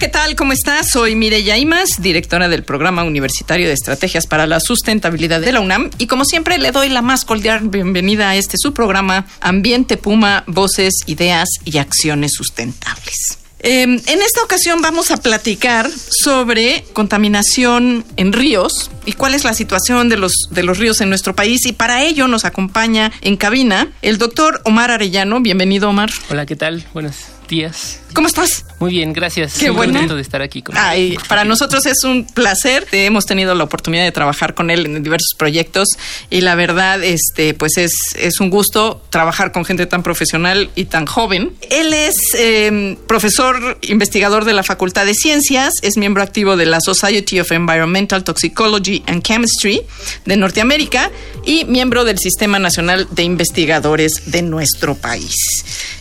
[0.00, 0.34] ¿Qué tal?
[0.34, 0.88] ¿Cómo estás?
[0.92, 5.90] Soy Mireya Imas, directora del Programa Universitario de Estrategias para la Sustentabilidad de la UNAM
[5.98, 10.42] y como siempre le doy la más cordial bienvenida a este su programa Ambiente Puma,
[10.46, 13.36] Voces, Ideas y Acciones Sustentables.
[13.58, 19.52] Em, en esta ocasión vamos a platicar sobre contaminación en ríos y cuál es la
[19.52, 21.66] situación de los, de los ríos en nuestro país.
[21.66, 25.40] Y para ello nos acompaña en cabina el doctor Omar Arellano.
[25.40, 26.10] Bienvenido, Omar.
[26.30, 26.86] Hola, ¿qué tal?
[26.94, 28.00] Buenos días.
[28.14, 28.64] ¿Cómo estás?
[28.80, 29.58] Muy bien, gracias.
[29.58, 29.92] Qué bueno.
[29.92, 32.86] contento de estar aquí con Ay, para nosotros es un placer.
[32.92, 35.88] Hemos tenido la oportunidad de trabajar con él en diversos proyectos
[36.30, 40.86] y la verdad, este, pues es, es un gusto trabajar con gente tan profesional y
[40.86, 41.52] tan joven.
[41.68, 46.80] Él es eh, profesor investigador de la Facultad de Ciencias, es miembro activo de la
[46.80, 49.82] Society of Environmental Toxicology and Chemistry
[50.24, 51.10] de Norteamérica
[51.44, 55.34] y miembro del Sistema Nacional de Investigadores de nuestro país.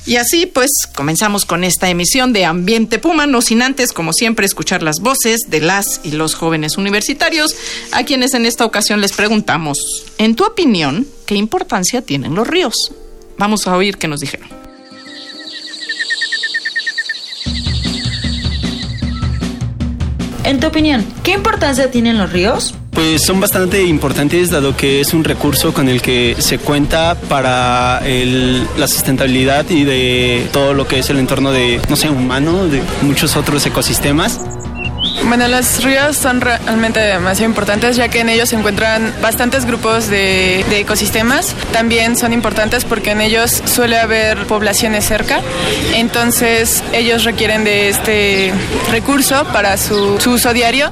[0.05, 4.45] Y así pues comenzamos con esta emisión de Ambiente Puma, no sin antes, como siempre,
[4.45, 7.56] escuchar las voces de las y los jóvenes universitarios,
[7.92, 9.78] a quienes en esta ocasión les preguntamos,
[10.17, 12.92] en tu opinión, ¿qué importancia tienen los ríos?
[13.38, 14.50] Vamos a oír qué nos dijeron.
[20.44, 22.73] En tu opinión, ¿qué importancia tienen los ríos?
[23.00, 28.02] Pues son bastante importantes dado que es un recurso con el que se cuenta para
[28.02, 32.81] la sustentabilidad y de todo lo que es el entorno de, no sé, humano, de
[33.03, 34.42] muchos otros ecosistemas.
[35.23, 40.10] Bueno, los ríos son realmente demasiado importantes ya que en ellos se encuentran bastantes grupos
[40.10, 41.55] de, de ecosistemas.
[41.71, 45.39] También son importantes porque en ellos suele haber poblaciones cerca.
[45.95, 48.52] Entonces ellos requieren de este
[48.92, 50.92] recurso para su uso diario.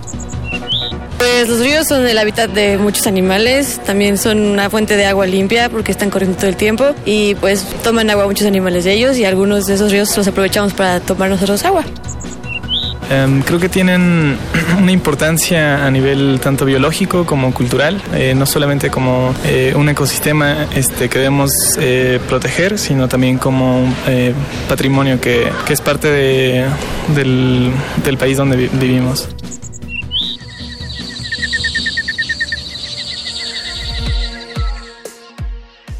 [1.17, 5.25] Pues los ríos son el hábitat de muchos animales, también son una fuente de agua
[5.25, 9.17] limpia porque están corriendo todo el tiempo y pues toman agua muchos animales de ellos
[9.17, 11.83] y algunos de esos ríos los aprovechamos para tomar nosotros agua.
[13.09, 14.38] Em, creo que tienen
[14.81, 20.67] una importancia a nivel tanto biológico como cultural, eh, no solamente como eh, un ecosistema
[20.75, 23.95] este, que debemos eh, proteger, sino también como un
[24.69, 26.66] patrimonio que, es parte de-
[27.16, 27.72] del,
[28.19, 29.29] país donde vi- vivimos.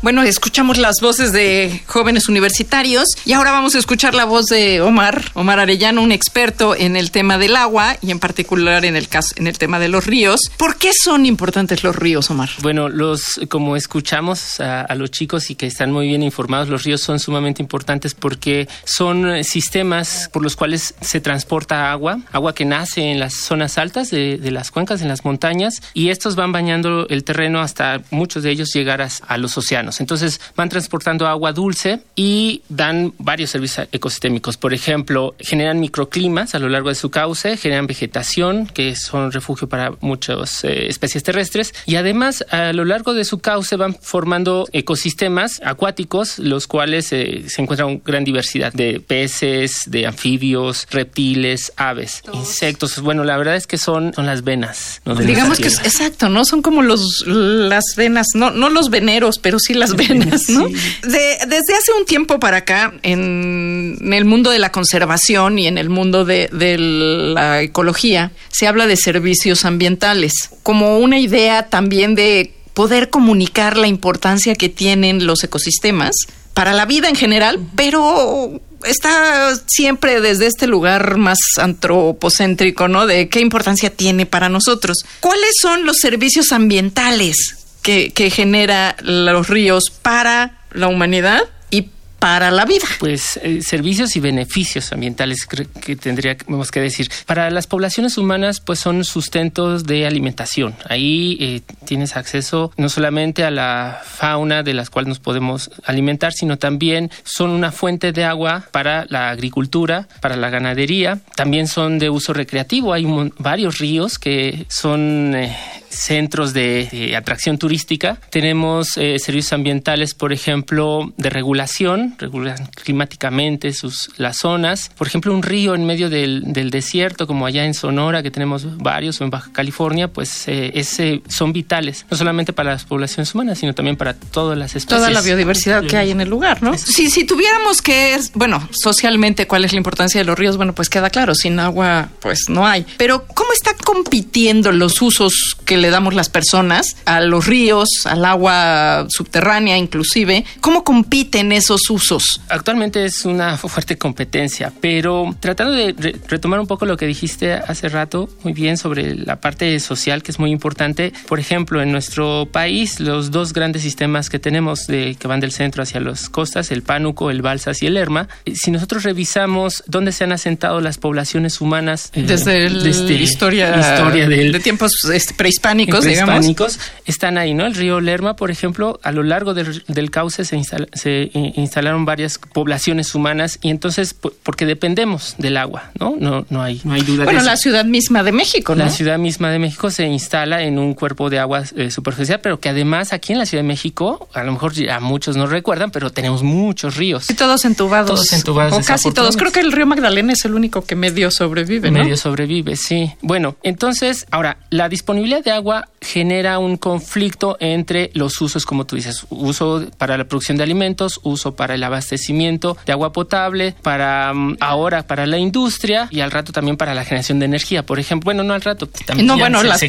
[0.08, 4.80] Bueno, escuchamos las voces de jóvenes universitarios y ahora vamos a escuchar la voz de
[4.80, 9.10] Omar, Omar Arellano, un experto en el tema del agua y en particular en el
[9.10, 10.40] caso en el tema de los ríos.
[10.56, 12.50] ¿Por qué son importantes los ríos, Omar?
[12.62, 17.02] Bueno, los como escuchamos a, los chicos y que están muy bien informados, los ríos
[17.02, 22.64] son sumamente importantes porque son eh, sistemas por los cuales se transporta agua, agua que
[22.64, 26.54] nace en las zonas altas de, de las cuencas, en las montañas, y estos van
[26.54, 29.97] bañando el terreno hasta muchos de ellos llegar a, a los océanos.
[30.00, 34.58] Entonces van transportando agua dulce y dan varios servicios ecosistémicos.
[34.58, 39.68] Por ejemplo, generan microclimas a lo largo de su cauce, generan vegetación, que son refugio
[39.68, 44.68] para muchas eh, especies terrestres, y además a lo largo de su cauce van formando
[44.72, 51.74] ecosistemas acuáticos, los cuales eh, se encuentra una gran diversidad de peces, de anfibios, reptiles,
[51.76, 53.00] aves, insectos.
[53.02, 55.02] Bueno, la verdad es que son, son las venas.
[55.06, 55.16] ¿no?
[55.16, 56.46] de Digamos que es, exacto, ¿no?
[56.46, 60.68] Son como los las venas, no, no los veneros, pero sí las venas, ¿no?
[60.68, 65.68] De- desde hace un tiempo para acá, en, en el mundo de la conservación y
[65.68, 70.34] en el mundo de, de la ecología, se habla de servicios ambientales,
[70.64, 76.16] como una idea también de poder comunicar la importancia que tienen los ecosistemas
[76.54, 83.06] para la vida en general, pero está siempre desde este lugar más antropocéntrico, ¿no?
[83.08, 84.98] De qué importancia tiene para nosotros.
[85.20, 91.90] ¿Cuáles son los servicios ambientales que, genera los ríos para la humanidad y
[92.20, 92.86] para la vida?
[93.00, 97.10] Pues eh, servicios y beneficios ambientales que tendríamos que decir.
[97.26, 100.76] Para las poblaciones humanas, pues son sustentos de alimentación.
[100.90, 106.34] Ahí eh, tienes acceso no solamente a la fauna de las cuales nos podemos alimentar,
[106.34, 111.20] sino también son una fuente de agua para la agricultura, para la ganadería.
[111.36, 112.94] También son de uso recreativo.
[112.94, 113.06] Hay
[113.38, 115.56] varios ríos que son eh,
[115.90, 118.20] centros de, atracción turística.
[118.30, 124.92] Tenemos eh, servicios ambientales, por ejemplo, de regulación, regulan climáticamente sus, las zonas.
[124.98, 129.20] Por ejemplo, un río en medio del, desierto, como allá en Sonora, que tenemos varios,
[129.22, 133.60] o en Baja California, pues eh, ese, son vitales, no solamente para las poblaciones humanas,
[133.60, 135.00] sino también para todas las especies.
[135.00, 136.78] Toda la biodiversidad que hay en el lugar, ¿no?
[136.78, 140.58] Si, si tuviéramos que, bueno, socialmente, ¿cuál es la importancia de los ríos?
[140.58, 142.86] Bueno, pues queda claro, sin agua, pues no hay.
[142.98, 148.26] Pero, ¿cómo está compitiendo los usos que le damos las personas a los ríos, al
[148.26, 150.46] agua subterránea inclusive?
[150.62, 152.42] ¿Cómo compiten esos usos?
[152.50, 157.90] Actualmente es una fuerte competencia, pero tratando de retomar un poco lo que dijiste hace
[157.90, 161.14] rato, muy bien, sobre la parte social, que es muy importante.
[161.28, 165.52] Por ejemplo, en nuestro país, los dos grandes sistemas que tenemos de, que van del
[165.52, 169.84] centro hacia las costas, el Pánuco, el Balsas y el Lerma, eh, si nosotros revisamos
[169.88, 175.34] dónde se han asentado las poblaciones humanas eh, desde, la historia, historia de tiempos este,
[175.76, 177.66] prehispánicos, prehispánicos están ahí, ¿no?
[177.66, 180.62] El río Lerma, por ejemplo, a lo largo del, cauce se,
[180.94, 186.16] se instalaron varias poblaciones humanas y entonces, porque dependemos del agua, ¿no?
[186.20, 188.84] No, no, hay, no hay duda bueno, la ciudad misma de México, ¿no?
[188.84, 192.60] La ciudad misma de México se instala en un cuerpo de agua eh, superficial, pero
[192.60, 195.92] que además aquí en la Ciudad de México, a lo mejor ya muchos no recuerdan,
[195.92, 197.30] pero tenemos muchos ríos.
[197.30, 198.10] Y todos entubados.
[198.10, 198.74] Todos entubados.
[198.74, 199.38] O casi todos.
[199.38, 202.00] Creo que el río Magdalena es el único que medio sobrevive, ¿no?
[202.00, 203.12] Medio sobrevive, sí.
[203.22, 205.57] Bueno, entonces, ahora, la disponibilidad de agua
[206.02, 211.20] genera un conflicto entre los usos, como tú dices, uso para la producción de alimentos,
[211.24, 216.32] uso para el abastecimiento de agua potable, para mm, ahora para la industria y al
[216.32, 218.26] rato también para la generación de energía, por ejemplo.
[218.28, 218.88] Bueno, no al rato.
[218.88, 219.84] También no, bueno, las,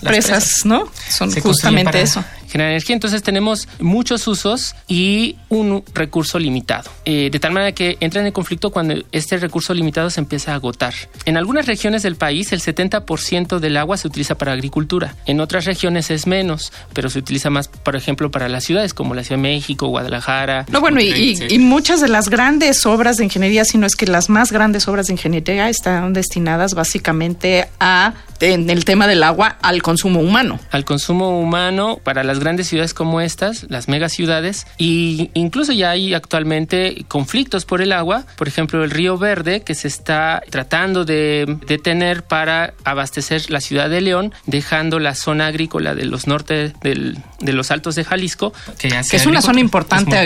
[0.00, 0.88] presas, ¿no?
[1.08, 2.24] Son justamente eso
[2.54, 2.94] generar energía.
[2.94, 6.88] Entonces tenemos muchos usos y un recurso limitado.
[7.04, 10.52] Eh, de tal manera que entra en el conflicto cuando este recurso limitado se empieza
[10.52, 10.94] a agotar.
[11.24, 15.16] En algunas regiones del país el 70% del agua se utiliza para agricultura.
[15.26, 19.14] En otras regiones es menos, pero se utiliza más, por ejemplo, para las ciudades como
[19.14, 20.64] la Ciudad de México, Guadalajara.
[20.70, 24.06] No, bueno, y, y muchas de las grandes obras de ingeniería, si no es que
[24.06, 29.56] las más grandes obras de ingeniería están destinadas básicamente a en el tema del agua
[29.62, 30.58] al consumo humano.
[30.70, 36.14] Al consumo humano para las grandes ciudades como estas, las megaciudades, y incluso ya hay
[36.14, 41.58] actualmente conflictos por el agua, por ejemplo el río Verde que se está tratando de
[41.66, 47.52] detener para abastecer la ciudad de León, dejando la zona agrícola de los norte de
[47.52, 50.16] los altos de Jalisco, que, es una zona importante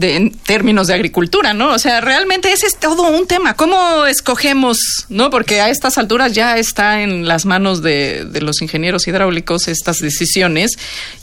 [0.00, 1.72] en términos de agricultura, ¿no?
[1.72, 3.54] O sea, realmente ese es todo un tema.
[3.54, 5.30] ¿Cómo escogemos, no?
[5.30, 9.98] Porque a estas alturas ya está en las manos de, de los ingenieros hidráulicos estas
[9.98, 10.72] decisiones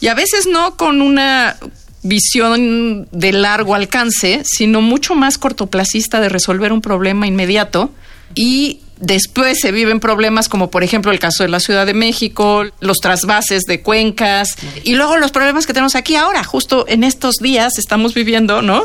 [0.01, 1.57] y a veces no con una
[2.03, 7.91] visión de largo alcance, sino mucho más cortoplacista de resolver un problema inmediato
[8.35, 12.65] y después se viven problemas como por ejemplo el caso de la Ciudad de México,
[12.79, 17.35] los trasvases de cuencas y luego los problemas que tenemos aquí ahora, justo en estos
[17.37, 18.83] días estamos viviendo, ¿no?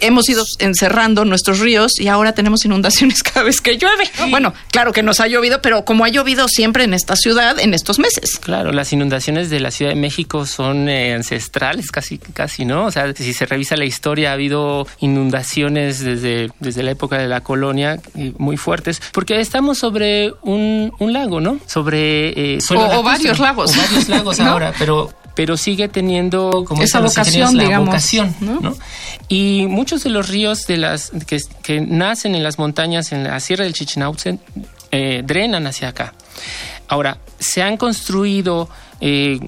[0.00, 4.04] Hemos ido encerrando nuestros ríos y ahora tenemos inundaciones cada vez que llueve.
[4.30, 7.74] Bueno, claro que nos ha llovido, pero como ha llovido siempre en esta ciudad en
[7.74, 8.38] estos meses.
[8.38, 12.86] Claro, las inundaciones de la Ciudad de México son eh, ancestrales, casi, casi, ¿no?
[12.86, 17.28] O sea, si se revisa la historia, ha habido inundaciones desde, desde la época de
[17.28, 17.98] la colonia
[18.38, 21.58] muy fuertes, porque estamos sobre un, lago, ¿no?
[21.66, 22.54] Sobre...
[22.54, 23.76] Eh, o, varios lagos.
[23.76, 28.76] O varios lagos ahora, pero pero sigue teniendo como esa vocación, digamos, vocación, ¿no?
[29.28, 31.12] Y muchos de los ríos de las
[31.62, 34.40] que, nacen en las montañas en la Sierra del Chichinautzen
[34.90, 36.14] eh, drenan hacia acá.
[36.88, 38.68] Ahora, se han construido
[39.00, 39.38] eh,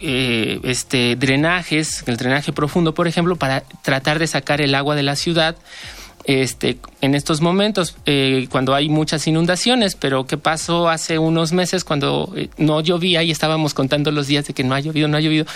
[0.00, 5.02] eh, este, drenajes, el drenaje profundo, por ejemplo, para tratar de sacar el agua de
[5.02, 5.56] la ciudad
[6.28, 11.84] este, en estos momentos eh, cuando hay muchas inundaciones, pero ¿qué pasó hace unos meses
[11.84, 15.16] cuando eh, no llovía y estábamos contando los días de que no ha llovido, no
[15.16, 15.46] ha llovido?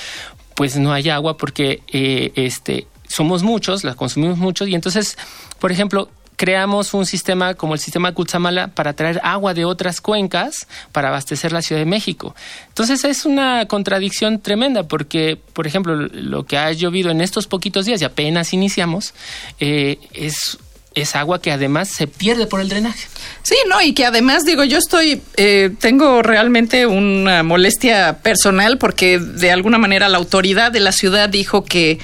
[0.54, 5.18] Pues no hay agua porque eh, este, somos muchos, la consumimos muchos y entonces,
[5.58, 6.08] por ejemplo,
[6.42, 11.52] creamos un sistema como el sistema Cutzamala para traer agua de otras cuencas para abastecer
[11.52, 12.34] la Ciudad de México.
[12.66, 17.84] Entonces es una contradicción tremenda porque, por ejemplo, lo que ha llovido en estos poquitos
[17.84, 19.14] días y apenas iniciamos
[19.60, 20.58] es
[20.94, 23.06] es agua que además se pierde por el drenaje.
[23.42, 29.18] Sí, no, y que además digo, yo estoy, eh, tengo realmente una molestia personal porque
[29.18, 31.98] de alguna manera la autoridad de la ciudad dijo que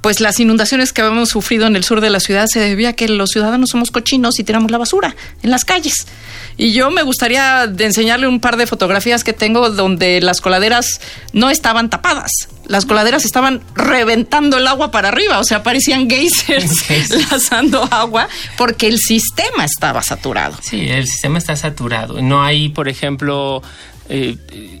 [0.00, 2.92] pues las inundaciones que habíamos sufrido en el sur de la ciudad se debía a
[2.94, 6.06] que los ciudadanos somos cochinos y tiramos la basura en las calles.
[6.60, 11.00] Y yo me gustaría enseñarle un par de fotografías que tengo donde las coladeras
[11.32, 12.30] no estaban tapadas
[12.66, 16.88] las coladeras estaban reventando el agua para arriba, o sea, parecían geysers
[17.30, 20.56] lanzando agua porque el sistema estaba saturado.
[20.62, 22.22] Sí, el sistema está saturado.
[22.22, 23.60] No hay, por ejemplo,
[24.12, 24.36] eh,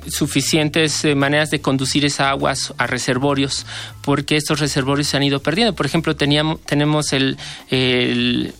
[0.08, 3.64] suficientes eh, maneras de conducir esa agua a reservorios,
[4.02, 5.72] porque estos reservorios se han ido perdiendo.
[5.76, 7.38] Por ejemplo, teníamos, tenemos el,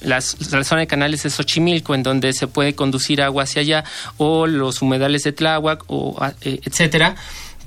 [0.01, 3.85] la zona de canales de Xochimilco, en donde se puede conducir agua hacia allá,
[4.17, 7.17] o los humedales de Tláhuac, o, etcétera.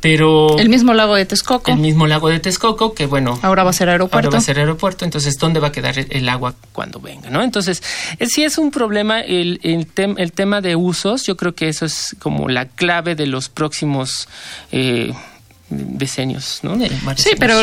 [0.03, 1.71] Pero el mismo lago de Texcoco.
[1.71, 4.27] el mismo lago de Texcoco que bueno ahora va a ser aeropuerto.
[4.27, 7.41] ahora va a ser aeropuerto entonces dónde va a quedar el agua cuando venga no
[7.41, 7.81] entonces
[8.19, 11.23] eh, sí es un problema el, el, el tema de usos.
[11.23, 14.27] Yo creo que eso es como la clave de los próximos
[14.73, 15.13] eh,
[15.69, 16.77] decenios, ¿no?
[17.15, 17.55] sí, pero,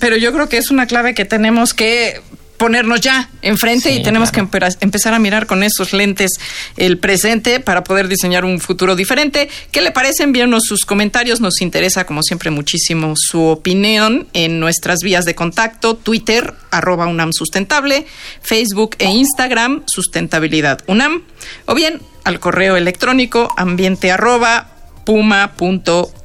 [0.00, 2.20] pero yo creo que es una clave que tenemos que
[2.56, 6.32] ponernos ya enfrente y tenemos que empezar a mirar con esos lentes
[6.76, 9.48] el presente para poder diseñar un futuro diferente.
[9.72, 10.22] ¿Qué le parece?
[10.22, 11.40] Envíenos sus comentarios.
[11.40, 17.32] Nos interesa, como siempre, muchísimo su opinión en nuestras vías de contacto, Twitter, arroba UNAM
[17.32, 18.06] Sustentable,
[18.42, 21.22] Facebook e Instagram, Sustentabilidad UNAM,
[21.66, 24.70] o bien al correo electrónico ambiente arroba
[25.04, 26.16] puma.unam.mx.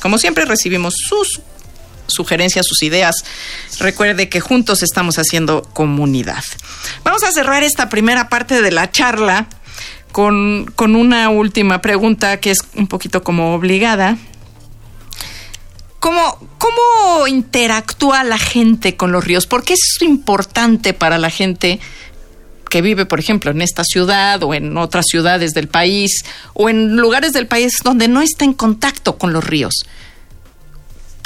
[0.00, 1.40] Como siempre, recibimos sus
[2.06, 3.16] sugerencias, sus ideas.
[3.78, 6.44] Recuerde que juntos estamos haciendo comunidad.
[7.04, 9.48] Vamos a cerrar esta primera parte de la charla
[10.16, 14.16] con, una última pregunta que es un poquito como obligada.
[16.00, 19.46] ¿Cómo, ¿Cómo interactúa la gente con los ríos?
[19.46, 21.80] ¿Por qué es importante para la gente
[22.70, 26.96] que vive, por ejemplo, en esta ciudad o en otras ciudades del país o en
[26.96, 29.84] lugares del país donde no está en contacto con los ríos?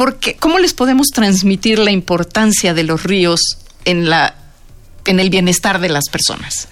[0.01, 4.35] Porque ¿cómo les podemos transmitir la importancia de los ríos en la
[5.05, 6.69] en el bienestar de las personas?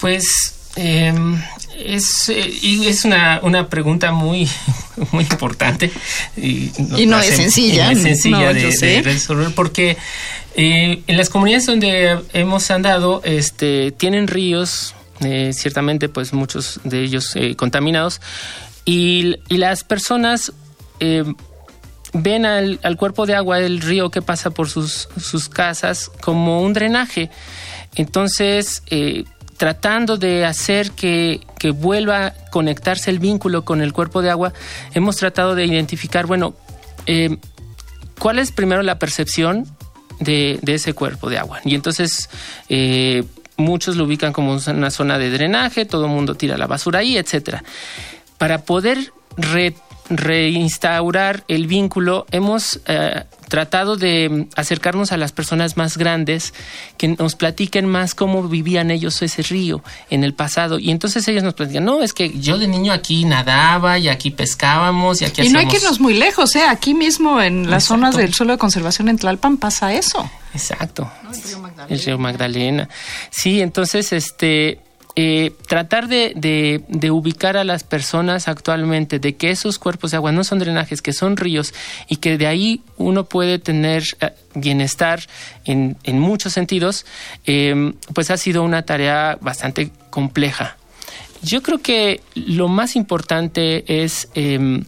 [0.00, 0.24] Pues
[0.74, 1.38] em,
[1.78, 4.48] es, eh, y es una, una, pregunta muy,
[5.12, 5.92] muy importante.
[6.38, 6.72] Y
[7.06, 7.84] no, es sencilla.
[7.84, 9.98] No es sencilla de, resolver porque
[10.56, 17.02] eh, en las comunidades donde hemos andado este, tienen ríos, eh, ciertamente pues muchos de
[17.02, 18.22] ellos contaminados,
[18.86, 20.54] y, y, las personas
[22.14, 26.72] ven al, cuerpo de agua del río que pasa por sus, sus casas como un
[26.72, 27.28] drenaje.
[27.96, 29.24] Entonces, eh,
[29.56, 31.40] tratando de hacer que,
[31.74, 34.52] vuelva a conectarse el vínculo con el cuerpo de agua,
[34.92, 36.54] hemos tratado de identificar, bueno,
[37.06, 37.38] eh,
[38.18, 39.66] ¿cuál es primero la percepción
[40.20, 41.60] de, ese cuerpo de agua?
[41.64, 42.28] Y entonces,
[42.68, 43.24] eh,
[43.56, 47.16] muchos lo ubican como una zona de drenaje, todo el mundo tira la basura ahí,
[47.16, 47.64] etcétera.
[48.36, 49.12] Para poder
[50.10, 56.52] reinstaurar el vínculo, hemos eh, tratado de acercarnos a las personas más grandes
[56.98, 60.78] que nos platiquen más cómo vivían ellos ese río en el pasado.
[60.78, 64.30] Y entonces ellos nos platican, no, es que yo de niño aquí nadaba y aquí
[64.30, 66.64] pescábamos y aquí Y no hay que irnos muy lejos, ¿eh?
[66.68, 70.28] Aquí mismo en las zonas del suelo de conservación en Tlalpan pasa eso.
[70.52, 71.10] Exacto.
[71.32, 71.94] el río Magdalena.
[71.94, 72.88] El río Magdalena.
[73.30, 74.80] Sí, entonces, este,
[75.16, 80.42] eh, tratar de, ubicar a las personas actualmente de que esos cuerpos de agua no
[80.42, 81.72] son drenajes, que son ríos
[82.08, 85.20] y que de ahí uno puede tener eh, bienestar
[85.64, 87.06] en, muchos sentidos,
[87.46, 90.76] em, pues ha sido una tarea bastante compleja.
[91.42, 94.84] Yo creo que lo más importante es em,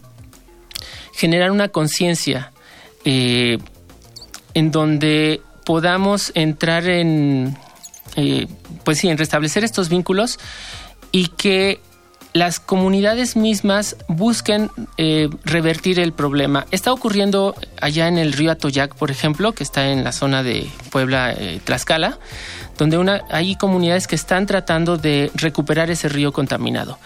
[1.13, 2.51] generar una conciencia
[3.05, 3.59] eh,
[4.53, 7.55] en donde podamos entrar en
[8.87, 10.39] pues sí, en restablecer estos vínculos
[11.11, 11.81] y que
[12.31, 16.65] las comunidades mismas busquen eh, revertir el problema.
[16.71, 20.69] Está ocurriendo allá en el río Atoyac, por ejemplo, que está en la zona de
[20.89, 22.17] Puebla, eh, Tlaxcala,
[22.77, 26.97] donde hay comunidades que están tratando de recuperar ese río contaminado.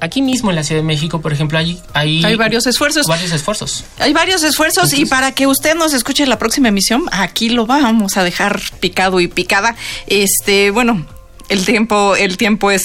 [0.00, 3.06] Aquí mismo en la Ciudad de México, por ejemplo, hay, hay, varios esfuerzos.
[3.06, 3.84] Varios esfuerzos.
[3.98, 7.66] Hay varios esfuerzos y para que usted nos escuche en la próxima emisión, aquí lo
[7.66, 9.74] vamos a dejar picado y picada.
[10.06, 11.06] Este, bueno,
[11.48, 12.84] el tiempo, el tiempo es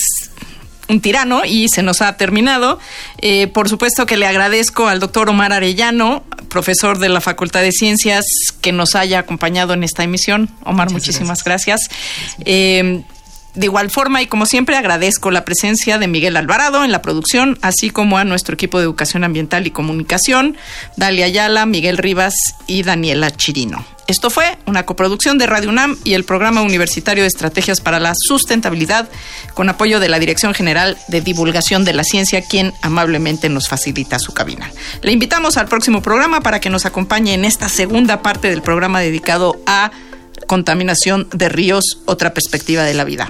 [0.88, 2.80] un tirano y se nos ha terminado.
[3.20, 7.72] Eh, por supuesto que le agradezco al doctor Omar Arellano, profesor de la Facultad de
[7.72, 8.26] Ciencias,
[8.62, 10.50] que nos haya acompañado en esta emisión.
[10.64, 11.82] Omar, muchísimas gracias.
[12.46, 13.04] Eh,
[13.58, 17.58] de igual forma y como siempre agradezco la presencia de Miguel Alvarado en la producción,
[17.62, 20.56] así como a nuestro equipo de educación ambiental y comunicación,
[20.96, 22.36] Dalia Ayala, Miguel Rivas
[22.68, 23.84] y Daniela Chirino.
[24.06, 28.14] Esto fue una coproducción de Radio UNAM y el Programa Universitario de Estrategias para la
[28.16, 29.10] Sustentabilidad,
[29.54, 34.20] con apoyo de la Dirección General de Divulgación de la Ciencia, quien amablemente nos facilita
[34.20, 34.72] su cabina.
[35.02, 39.02] Le invitamos al próximo programa para que nos acompañe en esta segunda parte del programa
[39.02, 39.92] dedicado a
[40.46, 43.30] contaminación de ríos, otra perspectiva de la vida.